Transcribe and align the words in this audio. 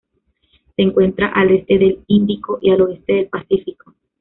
Se 0.75 0.81
encuentra 0.81 1.27
al 1.27 1.51
este 1.51 1.77
de 1.77 1.99
Índico 2.07 2.57
y 2.59 2.71
al 2.71 2.81
oeste 2.81 3.13
del 3.13 3.27
Pacífico. 3.29 3.93